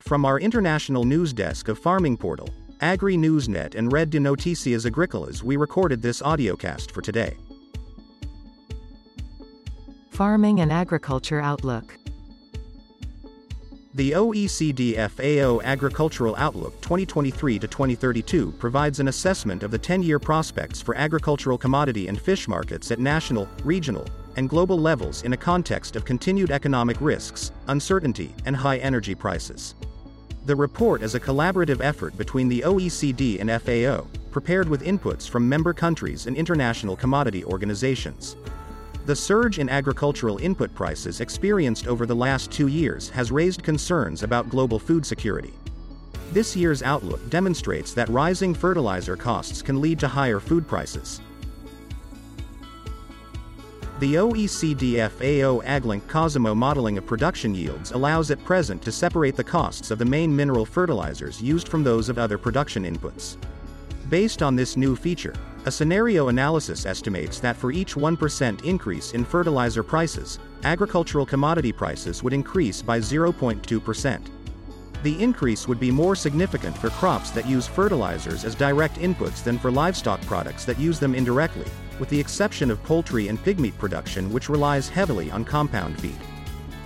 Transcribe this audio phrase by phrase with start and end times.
[0.00, 2.48] From our international news desk of Farming Portal,
[2.80, 7.36] Agri Newsnet and Red de Noticias Agricolas, we recorded this audiocast for today.
[10.10, 11.96] Farming and Agriculture Outlook.
[13.94, 20.18] The OECD FAO Agricultural Outlook 2023 to 2032 provides an assessment of the 10 year
[20.18, 24.06] prospects for agricultural commodity and fish markets at national, regional,
[24.38, 29.74] and global levels in a context of continued economic risks, uncertainty, and high energy prices.
[30.46, 35.48] The report is a collaborative effort between the OECD and FAO, prepared with inputs from
[35.48, 38.36] member countries and international commodity organizations.
[39.06, 44.22] The surge in agricultural input prices experienced over the last two years has raised concerns
[44.22, 45.52] about global food security.
[46.30, 51.20] This year's outlook demonstrates that rising fertilizer costs can lead to higher food prices.
[54.00, 59.42] The OECD FAO AgLink COSIMO modeling of production yields allows at present to separate the
[59.42, 63.36] costs of the main mineral fertilizers used from those of other production inputs.
[64.08, 69.24] Based on this new feature, a scenario analysis estimates that for each 1% increase in
[69.24, 74.20] fertilizer prices, agricultural commodity prices would increase by 0.2%.
[75.04, 79.58] The increase would be more significant for crops that use fertilizers as direct inputs than
[79.58, 84.32] for livestock products that use them indirectly, with the exception of poultry and pigmeat production
[84.32, 86.18] which relies heavily on compound feed.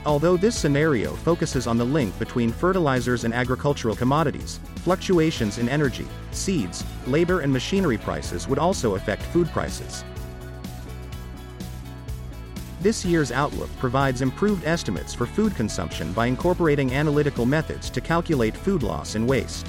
[0.04, 6.06] Although this scenario focuses on the link between fertilizers and agricultural commodities, fluctuations in energy,
[6.32, 10.04] seeds, labor and machinery prices would also affect food prices.
[12.82, 18.56] This year's outlook provides improved estimates for food consumption by incorporating analytical methods to calculate
[18.56, 19.68] food loss and waste.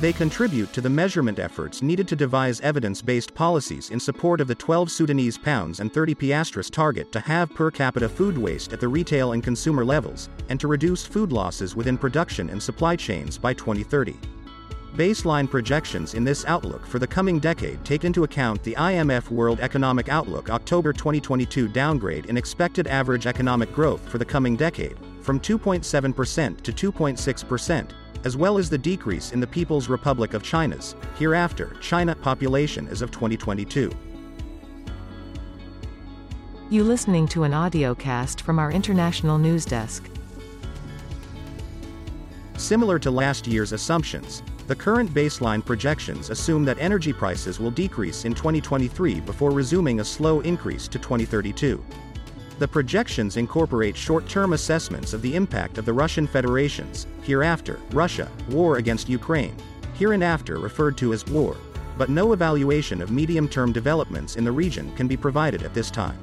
[0.00, 4.48] They contribute to the measurement efforts needed to devise evidence based policies in support of
[4.48, 8.80] the 12 Sudanese pounds and 30 piastres target to have per capita food waste at
[8.80, 13.36] the retail and consumer levels, and to reduce food losses within production and supply chains
[13.36, 14.16] by 2030.
[14.96, 19.60] Baseline projections in this outlook for the coming decade take into account the IMF World
[19.60, 25.38] Economic Outlook October 2022 downgrade in expected average economic growth for the coming decade, from
[25.38, 27.90] 2.7% to 2.6%,
[28.24, 33.00] as well as the decrease in the People's Republic of China's, hereafter, China population as
[33.00, 33.92] of 2022.
[36.68, 40.10] You listening to an audio cast from our international news desk.
[42.56, 48.24] Similar to last year's assumptions, the current baseline projections assume that energy prices will decrease
[48.24, 51.84] in 2023 before resuming a slow increase to 2032.
[52.60, 58.76] The projections incorporate short-term assessments of the impact of the Russian Federation's, hereafter, Russia, war
[58.76, 59.56] against Ukraine,
[59.94, 61.56] hereinafter referred to as war,
[61.98, 66.16] but no evaluation of medium-term developments in the region can be provided at this time.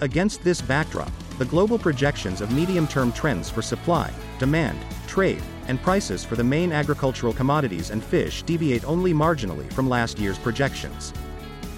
[0.00, 6.24] Against this backdrop, the global projections of medium-term trends for supply, demand, trade, and prices
[6.24, 11.12] for the main agricultural commodities and fish deviate only marginally from last year's projections.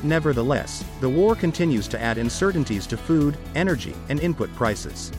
[0.03, 5.12] Nevertheless, the war continues to add uncertainties to food, energy, and input prices.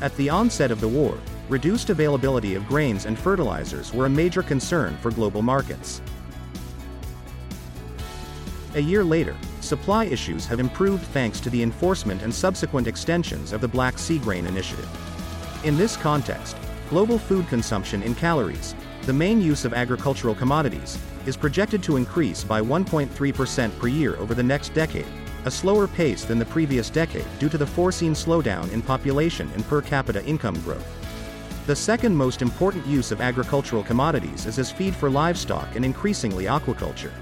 [0.00, 4.44] At the onset of the war, reduced availability of grains and fertilizers were a major
[4.44, 6.00] concern for global markets.
[8.74, 13.60] A year later, supply issues have improved thanks to the enforcement and subsequent extensions of
[13.60, 14.88] the Black Sea Grain Initiative.
[15.64, 16.56] In this context,
[16.90, 22.44] global food consumption in calories, the main use of agricultural commodities, is projected to increase
[22.44, 25.06] by 1.3% per year over the next decade,
[25.44, 29.64] a slower pace than the previous decade due to the foreseen slowdown in population and
[29.66, 30.86] per capita income growth.
[31.66, 36.46] The second most important use of agricultural commodities is as feed for livestock and increasingly
[36.46, 37.12] aquaculture.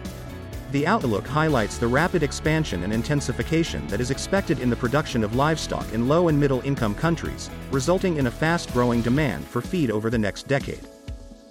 [0.70, 5.34] The outlook highlights the rapid expansion and intensification that is expected in the production of
[5.34, 9.91] livestock in low and middle income countries, resulting in a fast growing demand for feed
[9.91, 10.86] over the next decade.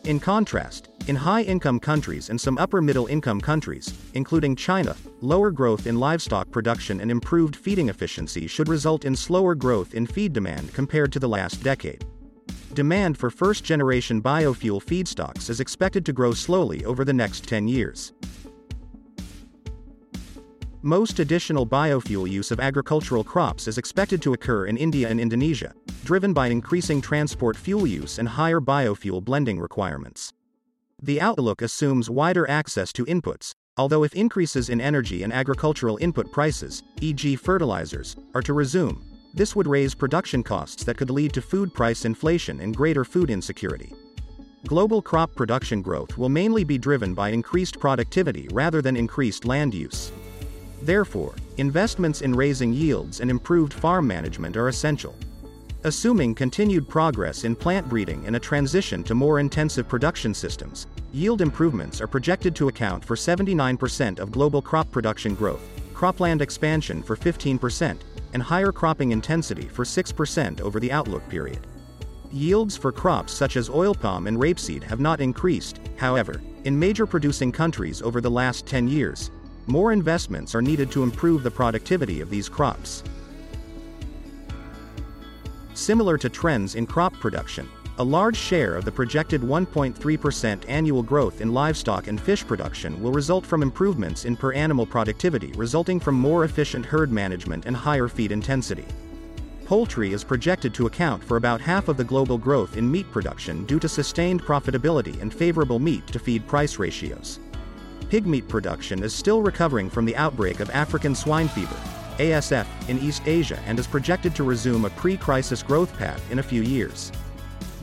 [0.06, 5.52] In contrast, in high income countries and some upper middle income countries, including China, lower
[5.52, 10.32] growth in livestock production and improved feeding efficiency should result in slower growth in feed
[10.32, 12.06] demand compared to the last decade.
[12.74, 17.68] Demand for first generation biofuel feedstocks is expected to grow slowly over the next 10
[17.68, 18.14] years.
[20.82, 25.74] Most additional biofuel use of agricultural crops is expected to occur in India and Indonesia,
[26.06, 30.32] driven by increasing transport fuel use and higher biofuel blending requirements.
[31.02, 36.32] The outlook assumes wider access to inputs, although if increases in energy and agricultural input
[36.32, 39.04] prices, e.g., fertilizers, are to resume,
[39.34, 43.30] this would raise production costs that could lead to food price inflation and greater food
[43.30, 43.94] insecurity.
[44.66, 49.74] Global crop production growth will mainly be driven by increased productivity rather than increased land
[49.74, 50.14] use.
[50.82, 55.16] Therefore, investments in raising yields and improved farm management are essential.
[55.84, 61.42] Assuming continued progress in plant breeding and a transition to more intensive production systems, yield
[61.42, 65.62] improvements are projected to account for 79% of global crop production growth,
[65.94, 67.98] cropland expansion for 15%,
[68.34, 71.66] and higher cropping intensity for 6% over the outlook period.
[72.32, 77.06] Yields for crops such as oil palm and rapeseed have not increased, however, in major
[77.06, 79.32] producing countries over the last 10 years.
[79.70, 83.04] More investments are needed to improve the productivity of these crops.
[85.76, 87.70] Similar to trends in crop production,
[88.00, 93.12] a large share of the projected 1.3% annual growth in livestock and fish production will
[93.12, 98.08] result from improvements in per animal productivity resulting from more efficient herd management and higher
[98.08, 98.86] feed intensity.
[99.66, 103.66] Poultry is projected to account for about half of the global growth in meat production
[103.66, 107.40] due to sustained profitability and favorable meat to feed price ratios.
[108.10, 111.76] Pig meat production is still recovering from the outbreak of African swine fever,
[112.18, 116.44] ASF, in East Asia and is projected to resume a pre-crisis growth path in a
[116.44, 117.12] few years.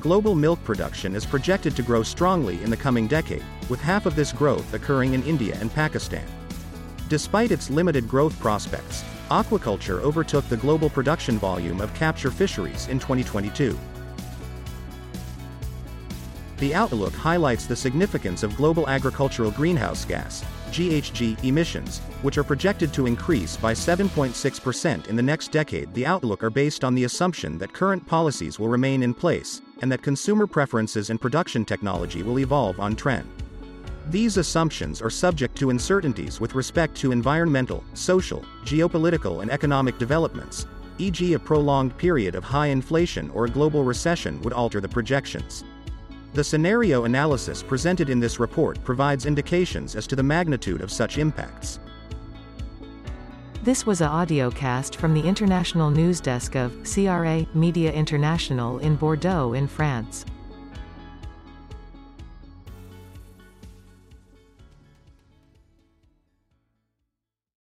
[0.01, 4.17] Global milk production is projected to grow strongly in the coming decade, with half of
[4.17, 6.27] this growth occurring in India and Pakistan.
[7.09, 12.99] Despite its limited growth prospects, aquaculture overtook the global production volume of capture fisheries in
[12.99, 13.79] 2022.
[16.59, 22.93] The outlook highlights the significance of global agricultural greenhouse gas GHG emissions, which are projected
[22.95, 25.93] to increase by 7.6% in the next decade.
[25.95, 29.93] The outlook are based on the assumption that current policies will remain in place and
[29.93, 33.29] that consumer preferences and production technology will evolve on trend.
[34.11, 40.67] These assumptions are subject to uncertainties with respect to environmental, social, geopolitical, and economic developments,
[40.99, 45.65] e.g., a prolonged period of high inflation or a global recession would alter the projections.
[46.37, 51.17] The scenario analysis presented in this report provides indications as to the magnitude of such
[51.17, 51.81] impacts.
[53.63, 59.55] This was a audiocast from the international news desk of CRA Media International in Bordeaux
[59.55, 60.27] in France.